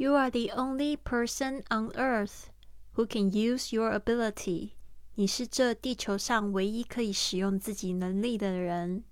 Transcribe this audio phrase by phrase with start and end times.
[0.00, 2.48] You are the only person on earth
[2.96, 4.70] who can use your ability。
[5.16, 9.04] 你是这地球上唯一可以使用自己能力的人。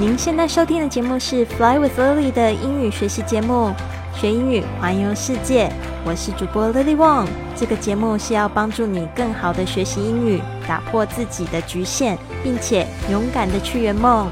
[0.00, 3.72] 您现在收听的节目是《Fly with Lily》的英语学习节目，
[4.16, 5.70] 学英语环游世界。
[6.04, 7.28] 我是主播 Lily Wong。
[7.54, 14.28] 这个节目是要帮助你更好的学习英语，打破自己的局限，并且勇敢的去圆梦。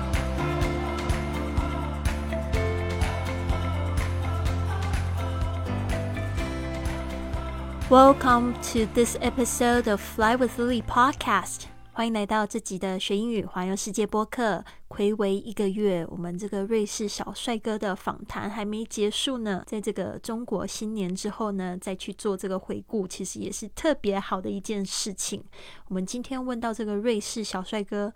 [7.92, 11.66] Welcome to this episode of Fly with Lily podcast。
[11.94, 14.64] 欢迎来到这集的学英语环游世界播客。
[14.88, 19.62] 暌违一个月，我们这个瑞士小帅哥的访谈还没结束呢。
[19.66, 25.44] 在这个中国新年之后呢，再去做这个回顾，其实也是特别好的一件事情。
[25.88, 28.12] 我们今天问到这个瑞士小帅哥，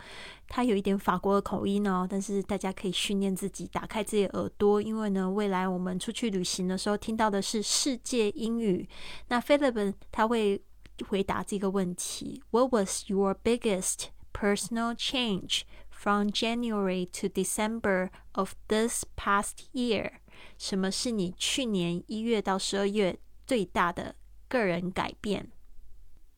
[0.48, 8.88] 他有一点法国的口音哦，但是大家可以训练自己，打开自己的耳朵，因为呢，未来我们出去旅行的时候听到的是世界英语。
[9.28, 10.60] 那 Philip 他会
[11.04, 20.20] 回答这个问题：What was your biggest personal change？From January to December of this past year，
[20.58, 24.14] 什么是你去年一月到十二月最大的
[24.46, 25.50] 个人改变？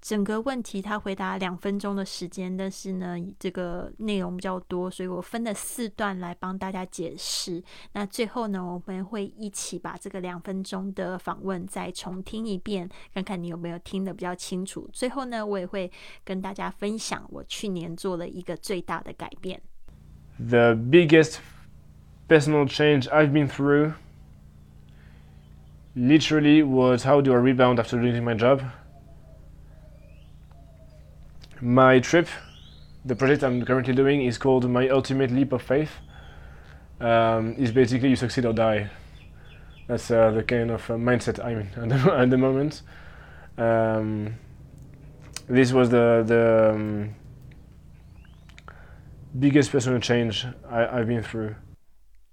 [0.01, 7.63] 整个问题他回答两分钟的时间，但是呢，这个内容比较多，所以我分了四段来帮大家解释。
[7.93, 14.89] 那最后呢，我们会一起把这个两分钟的访问再重听一遍，看看你有没有听得比较清楚。
[14.93, 15.91] 最后呢，我也会
[16.25, 19.61] 跟大家分享我去年做了一个最大的改变。
[20.39, 21.39] The biggest
[22.29, 23.95] personal change I've been through
[25.97, 28.61] literally was how do I rebound after losing my job.
[31.62, 32.28] My trip,
[33.06, 35.92] the project I'm currently doing, is called My Ultimate Leap of Faith.
[37.00, 38.90] Um, is basically you succeed or die.
[39.88, 42.82] That's uh, the kind of uh, mindset I'm in at the, at the moment.
[43.58, 44.36] Um,
[45.50, 47.16] this was the the um,
[49.38, 51.56] biggest personal change I, I've been through.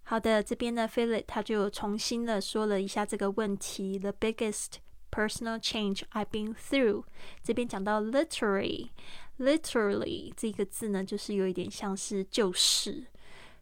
[0.05, 4.75] 好的，这边呢，Philip 他就重新的说了一下这个问题，the biggest
[5.15, 7.05] personal change I've been through。
[7.43, 13.07] 这边讲到 literally，literally 这个字呢，就是有一点像是就是，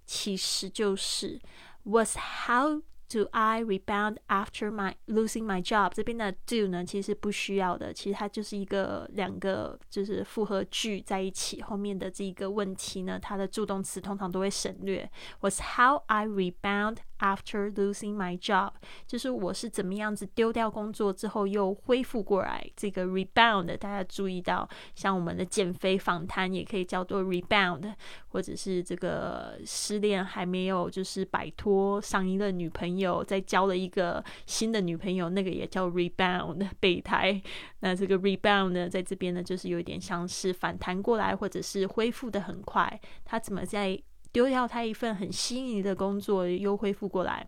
[0.05, 1.41] 其实就是
[1.85, 5.93] was how Do I rebound after my losing my job？
[5.95, 15.11] 这边的 do 呢，其实是不需要的，其实它就是一个两个就是复合句在一起，后面的这一个问题呢，它的助动词通常都会省略。
[15.41, 18.72] Was how I rebound after losing my job？
[19.06, 22.66] 就是我是怎么样子丢掉工作之后又恢复过来。
[22.76, 27.94] 这个 rebound 大家注意到，像我们的减肥访谈也可以叫做 rebound，
[28.30, 33.04] 或者是这个失恋还没有就是摆脱上一任女朋友。
[33.04, 37.42] 有再交了一个新的女朋友，那个也叫 rebound 备胎。
[37.82, 42.98] 那这个 rebound 呢，在这边呢，就是有点像是反弹过来，或者是恢复的很快。
[43.26, 44.02] 他怎么在
[44.34, 47.48] 丢掉他一份很心仪的工作，又恢复过来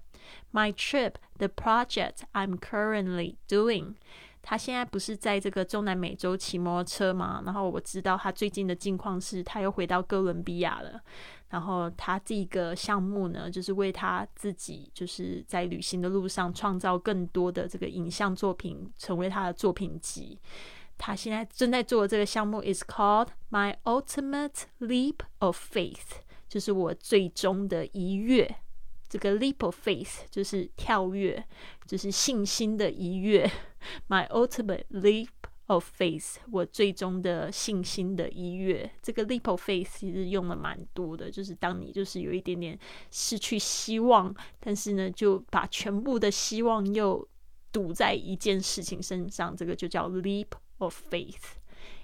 [0.53, 3.95] ？My trip, the project I'm currently doing。
[4.41, 7.41] 他现在不是在这个中南美洲骑摩托车吗？
[7.45, 11.01] 然后我知道他最近的近况是，他又回到哥伦比亚了。
[11.49, 20.39] 然后他这个项目呢，就是为他自己，就是在旅行的路上创造更多的这个影像作品，成为他的作品集。
[20.97, 26.21] 他现在正在做的这个项目 is called My Ultimate Leap of Faith，
[26.55, 28.55] 就是我最终的一跃。
[29.09, 31.45] 这个 leap of faith 就是跳跃，
[31.85, 33.51] 就是信心的一跃。
[34.07, 35.27] My ultimate leap。
[35.67, 38.87] of faith，我最终的信心的一跃。
[39.01, 42.77] 这个 leap of faith 其实用了蛮多的，就是当你就是有一点点
[43.09, 47.27] 失去希望，但是呢，就把全部的希望又
[47.71, 51.55] 赌在一件事情身上，这个就叫 leap of faith。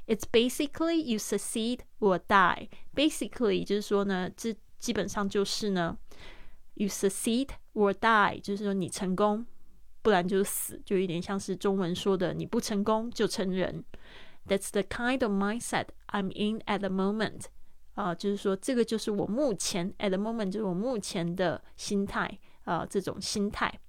[0.08, 2.68] It's basically you succeed or die。
[2.96, 5.98] Basically 就是说呢，这基本上就是呢
[6.76, 9.46] ，you succeed or die，就是说你成功。
[10.04, 13.86] 不然就死，就有点像是中文说的“你不成功就成人”。
[14.50, 17.44] That's the kind of mindset I'm in at the moment。
[17.94, 23.80] 啊，就是说这个就是我目前 at the moment 就是我目前的心态啊，这种心态。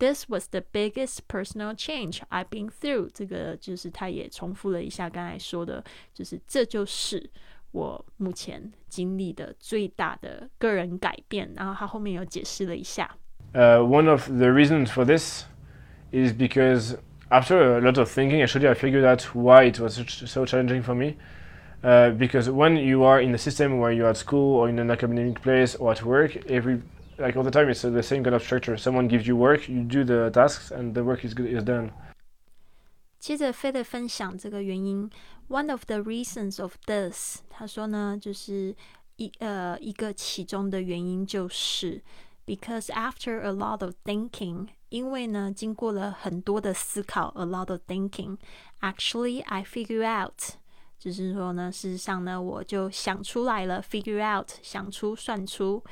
[0.00, 3.10] This was the biggest personal change I've been through。
[3.14, 7.30] 这个就是他也重复了一下刚才说的，就是这就是
[7.75, 11.49] 我目前经历的最大的个人改变。
[11.55, 13.09] 然后他后面有解释了一下。
[13.53, 15.43] Uh, one of the reasons for this
[16.11, 16.95] is because
[17.29, 20.95] after a lot of thinking, actually, I figured out why it was so challenging for
[20.95, 21.15] me.
[21.83, 24.91] Uh, because when you are in a system where you're at school or in an
[24.91, 26.81] academic place or at work, every
[27.17, 28.77] like all the time, it's uh, the same kind of structure.
[28.77, 31.91] Someone gives you work, you do the tasks, and the work is good, is done.
[33.26, 35.10] 接着菲的分享这个原因
[35.48, 38.72] ，One of the reasons of this，他说呢，就是
[39.16, 42.00] 一呃一个其中的原因就是
[42.46, 50.54] because after a lot of thinking，因为呢经过了很多的思考，a lot of thinking，actually I figure out。
[50.96, 55.82] 就是说呢，事实上呢，我就想出来了，figure out，想出算出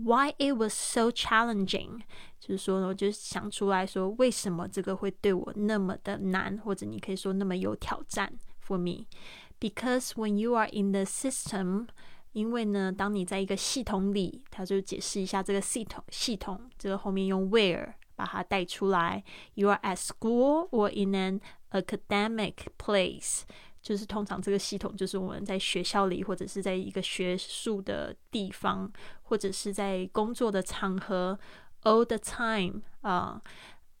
[0.00, 2.00] ，why it was so challenging，
[2.38, 8.32] 就是说呢，我就想出来说，为什么这个会对我那么的难，或者你可以说那么有挑战，
[8.66, 11.88] for me，because when you are in the system，
[12.32, 19.24] 因为呢，当你在一个系统里，他就解释一下这个系统，系统这个后面用 where 把它带出来，
[19.54, 21.40] you are at school or in an
[21.70, 23.42] academic place。
[23.81, 28.91] 就是通常这个系统就是我们在学校里，或者是在一个学术的地方，
[29.23, 31.39] 或者是在工作的场合
[31.81, 33.41] ，all the time 啊、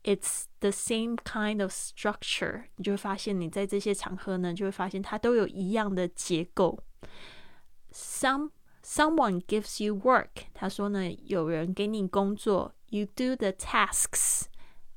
[0.03, 2.65] ，it's the same kind of structure。
[2.75, 6.77] 你就会发现你在这些场合呢，就会发现它都有一样的结构。
[7.91, 8.51] Some
[8.83, 14.43] someone gives you work，他说呢，有人给你工作，you do the tasks，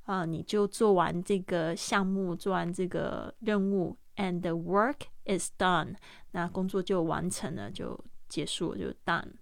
[0.04, 3.96] 啊、你就做完这个项目，做完这个任务。
[4.15, 5.95] and the work is done，
[6.31, 9.33] 那工作就完成了，就结束了，就 done。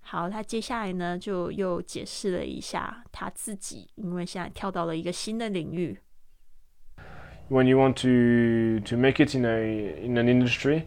[0.00, 5.98] 好，他接下来呢就又解释了一下他自己，因为现在跳到了一个新的领域。
[7.48, 10.84] When you want to to make it in a in an industry,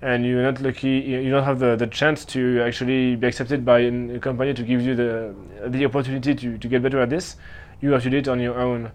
[0.00, 3.80] and you're not lucky, you don't have the, the chance to actually be accepted by
[3.80, 5.34] a company to give you the
[5.68, 7.36] the opportunity to, to get better at this,
[7.80, 8.90] you have to do it on your own.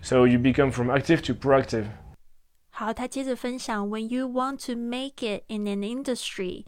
[0.00, 1.86] So you become from active to proactive.
[2.75, 6.65] 好，他接着分享，When you want to make it in an industry，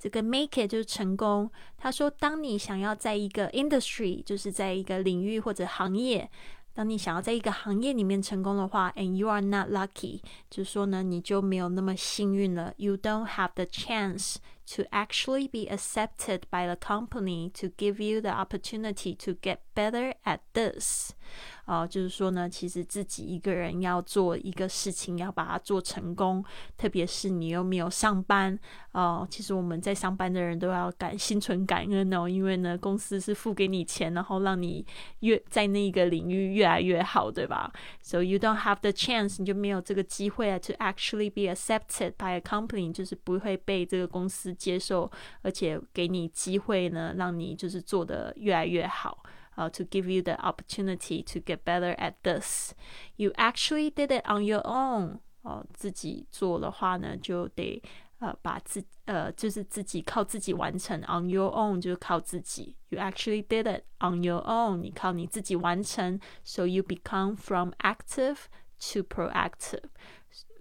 [0.00, 1.48] 这个 make it 就是成功。
[1.78, 6.28] 他说，当你想要在一个 industry，就是在一个领域或者行业，
[6.72, 10.20] 当你想要在一个行业里面成功的话，and you are not lucky，
[10.50, 12.74] 就是说呢，你就没有那么幸运了。
[12.76, 14.34] You don't have the chance
[14.75, 20.13] to actually be accepted by the company to give you the opportunity to get better
[20.23, 21.11] at this.
[21.65, 26.43] 啊，就是说呢，其实自己一个人要做一个事情，要把它做成功，
[26.75, 28.57] 特别是你又没有上班，
[28.93, 34.83] 哦，其实我们在上班的人都要感心存感恩哦，因为呢，公司是付给你钱，然后让你
[35.19, 37.71] 越在那个领域越来越好，对吧？
[38.01, 45.10] So you don't have the chance，你就没有这个机会啊，to actually be accepted by a company，就是不会被这个公司 接受，
[45.42, 49.22] 而且给你机会呢，让你就是做的越来越好。
[49.56, 52.72] uh, to give you the opportunity to get better at this.
[53.16, 55.18] You actually did it on your own.
[55.42, 57.82] 哦，自己做的话呢，就得
[58.18, 61.00] 呃把自呃就是自己靠自己完成。
[61.02, 62.76] On your own 就是靠自己。
[62.88, 64.78] You actually did it on your own.
[64.78, 66.18] 你靠你自己完成。
[66.42, 68.38] So you become from active
[68.92, 69.84] to proactive.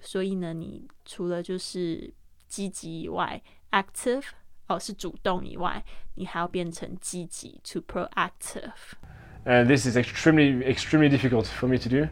[0.02, 2.14] 所以呢，你除了就是
[2.48, 3.42] 积极以外
[3.73, 4.25] ，active
[4.67, 5.85] 哦是主动以外，
[6.15, 12.09] 你还要变成积极 to proactive。And this is extremely extremely difficult for me to do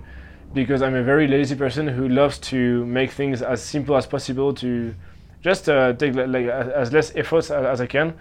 [0.54, 4.54] because I'm a very lazy person who loves to make things as simple as possible
[4.54, 4.94] to
[5.43, 8.14] just uh, take like as less effort as I can.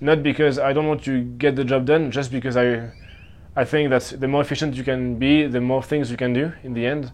[0.00, 2.90] Not because I don't want to get the job done, just because I
[3.54, 6.52] I think that the more efficient you can be, the more things you can do
[6.64, 7.12] in the end.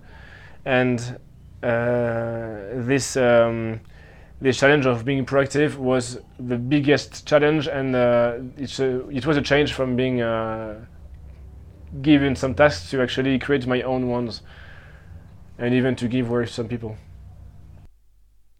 [0.64, 1.18] And
[1.62, 3.80] uh, this um,
[4.43, 9.37] the challenge of being proactive was the biggest challenge, and uh, it's a, it was
[9.37, 10.83] a change from being uh,
[12.01, 14.41] given some tasks to actually create my own ones,
[15.57, 16.97] and even to give work to some people.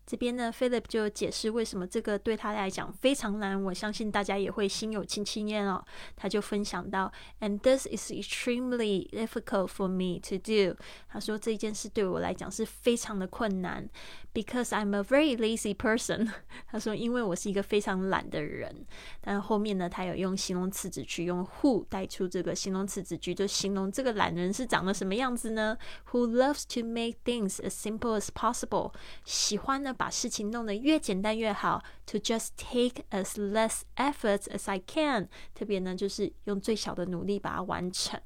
[0.06, 3.64] 这边呢，Philip 就解释为什么这个对他来讲非常难。
[3.64, 5.82] 我相信大家也会心有戚戚焉哦。
[6.18, 10.78] 他就分享到，And this is extremely difficult for me to do。
[11.08, 13.88] 他说这件事对我来讲是非常的困难
[14.34, 16.30] ，because I'm a very lazy person。
[16.68, 18.86] 他说因为我是一个非常懒的人。
[19.22, 25.78] 但后面呢，他有用形容词子句，用 who 带出这个形容词子句，就形容这个懒人是长得什么样子呢
[26.12, 28.92] ？Who loves to make things as simple as possible。
[29.24, 29.93] 喜欢呢。
[29.97, 31.83] 把事情弄得越简单越好。
[32.07, 38.21] To just take as less efforts as I can，特别呢就是用最小的努力把它完成。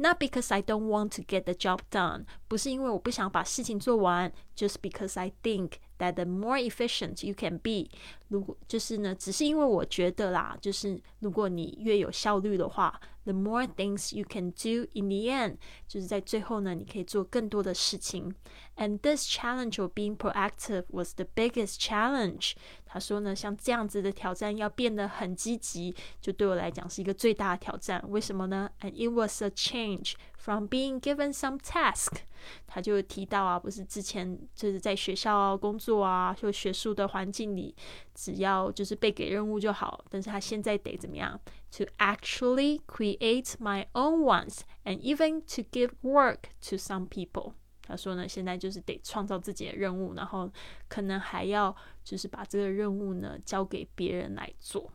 [0.00, 6.24] Not because I don't want to get the job done，不是因为我不想把事情做完，just because I think that the
[6.24, 7.90] more efficient you can be，
[8.28, 15.56] 如果就是呢，只是因为我觉得啦，就是如果你越有效率的话，the more things you can do in the end，
[15.86, 18.34] 就是在最后呢，你可以做更多的事情。
[18.76, 22.52] And this challenge of being proactive was the biggest challenge。
[22.86, 28.02] 他说呢，像这样子的挑战要变得很积极，就对我来讲是一个最大的挑战。
[28.08, 28.70] 为什么呢？
[28.80, 30.12] And it was a change
[30.43, 32.17] from being given some task。
[32.67, 37.73] 他就提到啊，不是之前就是在学校工作啊，就学术的环境里，
[38.13, 40.03] 只要就是被给任务就好。
[40.09, 41.39] 但是他现在得怎么样
[41.77, 47.53] ？To actually create my own ones and even to give work to some people。
[47.85, 50.51] 他说呢，现在就是得创造自己的任务，然后
[50.89, 51.73] 可能还要
[52.03, 54.91] 就是把这个任务呢交给别人来做。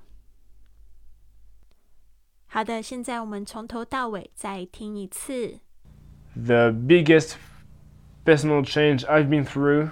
[2.48, 5.60] 好的，现在我们从头到尾再听一次。
[6.36, 7.34] The biggest
[8.26, 9.92] personal change I've been through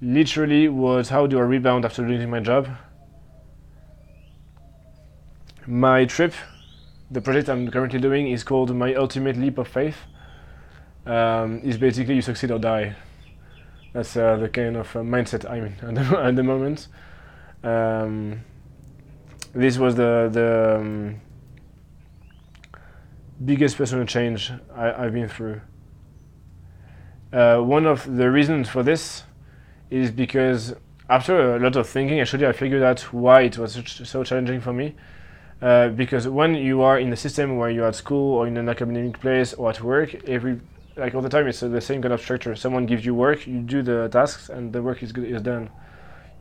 [0.00, 2.66] literally was how do I rebound after losing my job.
[5.66, 6.32] My trip,
[7.10, 9.96] the project I'm currently doing, is called My Ultimate Leap of Faith.
[11.04, 12.94] Um, is basically you succeed or die.
[13.92, 16.86] That's uh, the kind of uh, mindset I'm in at the, at the moment.
[17.64, 18.40] Um,
[19.57, 21.21] this was the the um,
[23.43, 25.61] biggest personal change I, have been through.
[27.33, 29.23] Uh, one of the reasons for this
[29.89, 30.75] is because
[31.09, 34.73] after a lot of thinking, actually, I figured out why it was so challenging for
[34.73, 34.95] me.
[35.61, 38.69] Uh, because when you are in the system where you're at school or in an
[38.69, 40.59] academic place or at work, every
[40.95, 42.55] like all the time it's the same kind of structure.
[42.55, 45.69] Someone gives you work, you do the tasks, and the work is good, is done.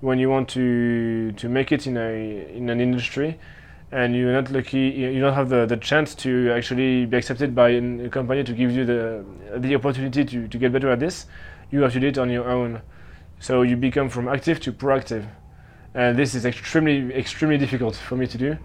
[0.01, 3.39] When you want to to make it in a in an industry,
[3.91, 7.71] and you're not lucky, you don't have the, the chance to actually be accepted by
[7.71, 9.25] a company to give you the
[9.57, 11.27] the opportunity to, to get better at this,
[11.71, 12.83] you have to do it on your own.
[13.41, 15.25] So you become from active to proactive,
[15.95, 18.59] and this is extremely extremely difficult for me to do,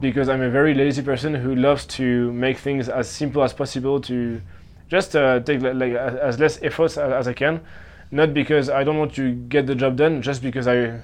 [0.00, 4.00] because I'm a very lazy person who loves to make things as simple as possible
[4.00, 4.40] to
[4.88, 7.60] just uh, take like as less effort as I can,
[8.12, 11.02] not because I don't want to get the job done, just because I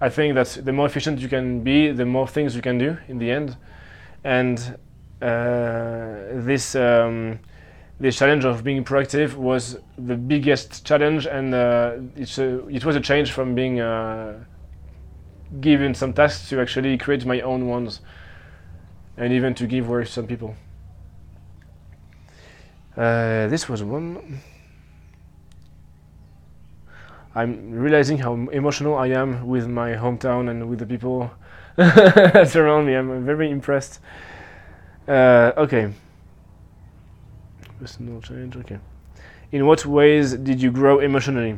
[0.00, 2.96] I think that the more efficient you can be, the more things you can do
[3.08, 3.56] in the end.
[4.24, 4.78] And
[5.20, 7.40] uh, this um,
[7.98, 12.94] this challenge of being proactive was the biggest challenge, and uh, it's a, it was
[12.94, 14.44] a change from being uh,
[15.60, 18.00] given some tasks to actually create my own ones,
[19.16, 20.54] and even to give work to some people.
[22.96, 24.40] Uh, this was one.
[27.35, 31.29] I'm realizing how emotional I am with my hometown and with the people
[31.77, 32.95] that surround me.
[32.95, 33.99] I'm very impressed.
[35.07, 35.93] Uh, okay.
[37.79, 38.57] Personal change.
[38.57, 38.79] Okay.
[39.51, 41.57] In what ways did you grow emotionally?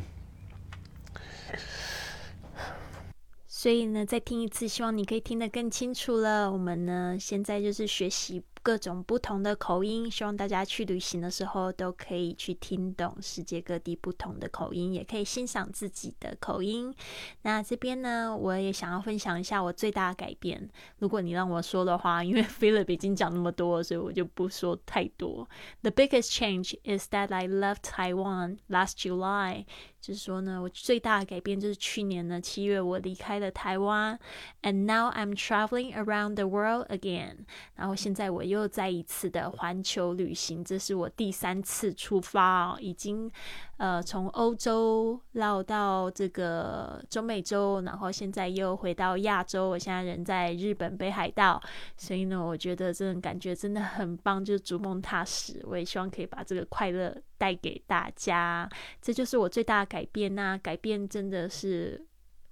[3.47, 6.51] 所以呢，再听一次，希望你可以听得更清楚了。
[6.51, 16.94] 我们呢，现在就是学习 各种不同的口音，希望大家去旅行的时候都可以去听懂世界各地不同的口音，也可以欣赏自己的口音。
[17.40, 20.68] 那这边呢，我也想要分享一下我最大的改变。
[20.98, 25.48] 如果你让我说的话，因为 Philip 已经讲那么多，所以我就不说太多。
[25.80, 29.64] The biggest change is that I left Taiwan last July.
[30.00, 34.16] 就是说呢，我最大的改变就是去年呢七月我离开了台湾
[34.62, 37.38] ，and now I'm traveling around the world again。
[37.74, 43.30] 然后现在我又又再一次的环球旅行，这是我第三次出发，已经
[43.78, 49.68] 呃从欧洲绕到这个中美洲，然后现在又回到亚洲。
[49.70, 51.62] 我现在人在日本北海道，
[51.96, 55.62] 所以呢，我觉得这种感觉真的很棒，就是逐梦踏实。
[55.64, 57.16] 我也希望可以把这个快乐。
[57.38, 58.68] 带给大家，
[59.00, 60.34] 这就是我最大的改变。
[60.34, 62.04] 那改变真的是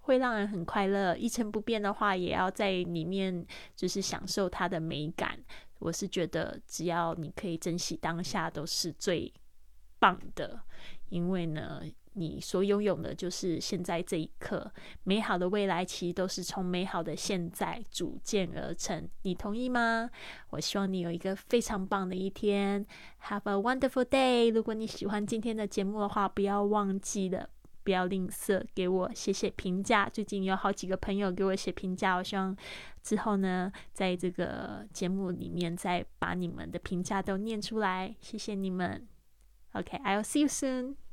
[0.07, 1.17] 会让人很快乐。
[1.17, 5.39] 一成不变的话，也要在里面就是享受它的美感。
[5.79, 9.33] 我是觉得，只要你可以珍惜当下，都是最
[9.99, 10.61] 棒的。
[11.11, 11.83] 因为呢。
[12.19, 14.73] 你所拥有的，就是现在这一刻。
[15.05, 19.07] 美好的未来，其实都是从美好的现在组建而成。
[19.21, 20.09] 你同意吗？
[20.49, 22.87] 我希望你有一个非常棒的一天。
[23.25, 24.51] Have a wonderful day！
[24.51, 27.51] 如果你喜欢今天的节目的话，不要忘记了，
[27.87, 30.09] 不要吝啬，给我写写评价。
[30.09, 32.55] 最近有好几个朋友给我写评价，我希望
[33.01, 38.13] 之后呢，在这个节目里面再把你们的评价都念出来。
[38.21, 39.07] 谢谢你们。
[39.75, 41.06] OK，I'll see you soon.